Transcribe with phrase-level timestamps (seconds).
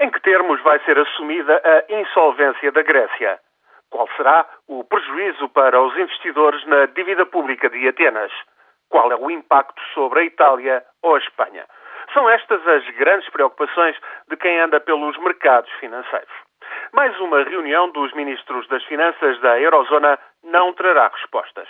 [0.00, 3.40] Em que termos vai ser assumida a insolvência da Grécia?
[3.90, 8.30] Qual será o prejuízo para os investidores na dívida pública de Atenas?
[8.88, 11.64] Qual é o impacto sobre a Itália ou a Espanha?
[12.14, 13.96] São estas as grandes preocupações
[14.28, 16.32] de quem anda pelos mercados financeiros.
[16.92, 21.68] Mais uma reunião dos ministros das Finanças da Eurozona não trará respostas.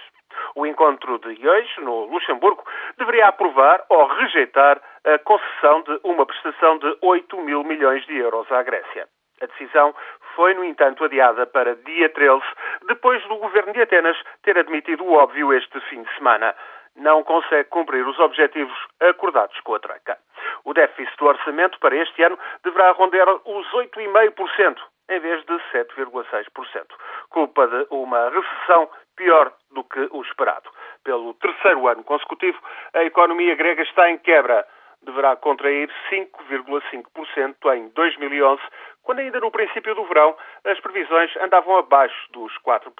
[0.54, 2.62] O encontro de hoje, no Luxemburgo,
[2.98, 4.80] deveria aprovar ou rejeitar
[5.14, 9.08] a concessão de uma prestação de 8 mil milhões de euros à Grécia.
[9.40, 9.94] A decisão
[10.34, 12.42] foi, no entanto, adiada para dia 13,
[12.88, 16.54] depois do governo de Atenas ter admitido o óbvio este fim de semana.
[16.96, 20.18] Não consegue cumprir os objetivos acordados com a Troika.
[20.64, 24.76] O déficit do orçamento para este ano deverá rondar os 8,5%,
[25.08, 26.86] em vez de 7,6%.
[27.30, 30.68] Culpa de uma recessão pior do que o esperado.
[31.04, 32.58] Pelo terceiro ano consecutivo,
[32.94, 34.66] a economia grega está em quebra.
[35.02, 38.62] Deverá contrair 5,5% em 2011,
[39.02, 42.90] quando ainda no princípio do verão as previsões andavam abaixo dos 4%.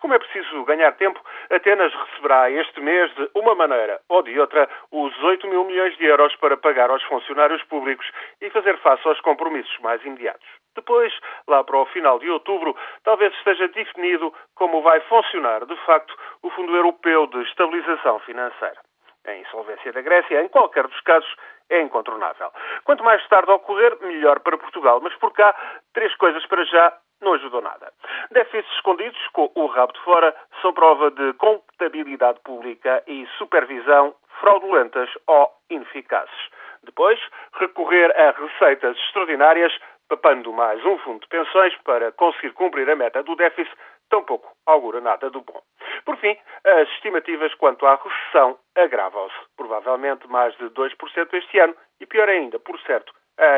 [0.00, 4.68] Como é preciso ganhar tempo, Atenas receberá este mês, de uma maneira ou de outra,
[4.90, 8.06] os 8 mil milhões de euros para pagar aos funcionários públicos
[8.40, 10.46] e fazer face aos compromissos mais imediatos.
[10.74, 11.12] Depois,
[11.46, 16.50] lá para o final de outubro, talvez esteja definido como vai funcionar, de facto, o
[16.50, 18.80] Fundo Europeu de Estabilização Financeira.
[19.26, 21.32] A insolvência da Grécia, em qualquer dos casos,
[21.70, 22.50] é incontornável.
[22.84, 25.00] Quanto mais tarde ocorrer, melhor para Portugal.
[25.00, 25.54] Mas por cá,
[25.94, 27.92] três coisas para já não ajudou nada.
[28.32, 35.08] Déficits escondidos, com o rabo de fora, são prova de contabilidade pública e supervisão fraudulentas
[35.26, 36.50] ou ineficazes.
[36.82, 37.18] Depois,
[37.54, 39.72] recorrer a receitas extraordinárias,
[40.12, 43.74] papando mais um fundo de pensões para conseguir cumprir a meta do déficit,
[44.10, 45.62] tampouco augura nada do bom.
[46.04, 49.34] Por fim, as estimativas quanto à recessão agravam-se.
[49.56, 53.10] Provavelmente mais de 2% este ano e, pior ainda, por certo,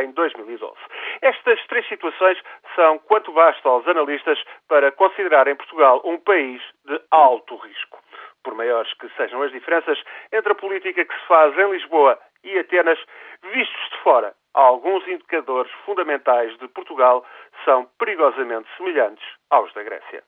[0.04, 0.72] em 2012.
[1.22, 2.40] Estas três situações
[2.76, 7.98] são quanto basta aos analistas para considerarem Portugal um país de alto risco.
[8.44, 10.00] Por maiores que sejam as diferenças
[10.32, 13.00] entre a política que se faz em Lisboa e Atenas,
[13.42, 17.24] vistos de fora, alguns indicadores fundamentais de Portugal
[17.64, 20.24] são perigosamente semelhantes aos da Grécia.